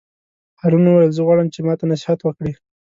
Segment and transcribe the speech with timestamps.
[0.61, 2.53] هارون وویل: زه غواړم چې ماته نصیحت وکړې.